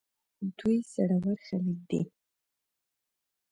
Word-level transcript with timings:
دوی 0.57 0.77
زړه 0.93 1.17
ور 1.23 1.39
خلک 1.47 1.77
دي. 1.89 2.01